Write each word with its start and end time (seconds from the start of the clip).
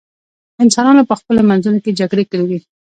انسانانو 0.63 1.07
په 1.09 1.15
خپلو 1.19 1.41
منځونو 1.49 1.79
کې 1.83 1.97
جګړې 1.99 2.23
کړې 2.31 2.45
دي. 2.49 2.59